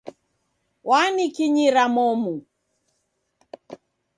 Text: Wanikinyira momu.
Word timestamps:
Wanikinyira 0.89 1.83
momu. 1.95 2.33